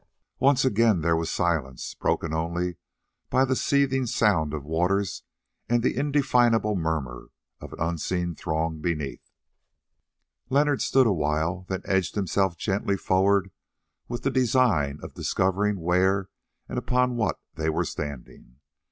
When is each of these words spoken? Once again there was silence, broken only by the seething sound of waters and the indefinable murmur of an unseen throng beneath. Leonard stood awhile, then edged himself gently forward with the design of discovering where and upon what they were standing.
Once 0.39 0.65
again 0.65 1.01
there 1.01 1.15
was 1.15 1.29
silence, 1.31 1.93
broken 1.93 2.33
only 2.33 2.75
by 3.29 3.45
the 3.45 3.55
seething 3.55 4.07
sound 4.07 4.51
of 4.51 4.63
waters 4.65 5.21
and 5.69 5.83
the 5.83 5.95
indefinable 5.95 6.75
murmur 6.75 7.29
of 7.59 7.71
an 7.73 7.79
unseen 7.79 8.33
throng 8.33 8.79
beneath. 8.81 9.29
Leonard 10.49 10.81
stood 10.81 11.05
awhile, 11.05 11.67
then 11.69 11.83
edged 11.85 12.15
himself 12.15 12.57
gently 12.57 12.97
forward 12.97 13.51
with 14.07 14.23
the 14.23 14.31
design 14.31 14.97
of 15.03 15.13
discovering 15.13 15.79
where 15.79 16.29
and 16.67 16.79
upon 16.79 17.15
what 17.15 17.39
they 17.53 17.69
were 17.69 17.85
standing. 17.85 18.55